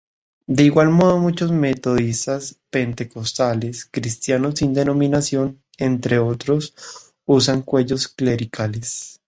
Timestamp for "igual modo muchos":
0.63-1.51